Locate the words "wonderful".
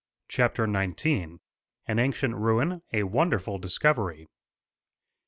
3.03-3.59